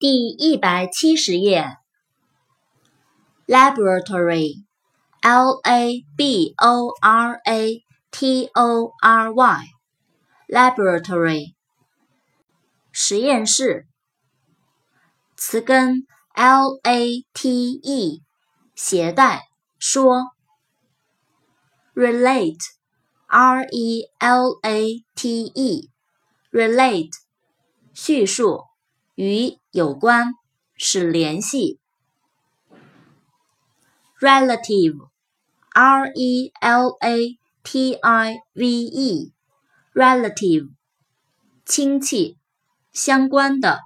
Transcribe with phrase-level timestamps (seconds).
[0.00, 1.76] 第一百七十页。
[3.46, 9.30] Laboratory，L A B O R A T O R
[10.48, 11.54] Y，Laboratory，
[12.90, 13.86] 实验室。
[15.36, 18.22] 词根 L A T E，
[18.74, 20.22] 携带，说。
[21.94, 27.12] Relate，R E L A T E，Relate，
[27.92, 28.69] 叙述。
[29.20, 30.32] 与有关，
[30.78, 31.78] 是联系。
[34.18, 40.70] relative，r e l a t i v e，relative，
[41.66, 42.38] 亲戚，
[42.94, 43.80] 相关的。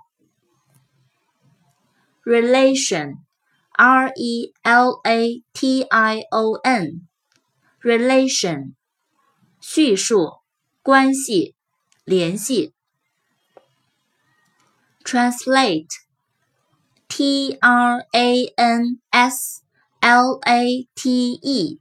[2.22, 6.52] relation，r e l a t i o
[7.82, 8.74] n，relation，
[9.60, 10.34] 叙述，
[10.80, 11.56] 关系，
[12.04, 12.73] 联系。
[15.03, 15.89] translate,
[17.07, 19.61] T R A N S
[20.01, 21.79] L A T E,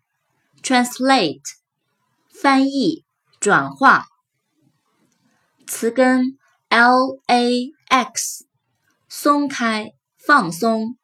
[0.63, 1.43] translate,
[2.31, 3.05] 翻译、
[3.39, 4.07] 转化。
[5.67, 6.39] 词根
[6.71, 8.45] L A X,
[9.09, 10.97] 松开、放松。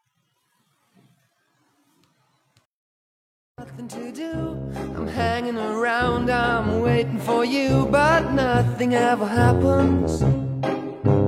[3.57, 4.65] Nothing to do.
[4.97, 10.38] I'm hanging around, I'm waiting for you, but nothing ever happens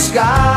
[0.00, 0.49] sky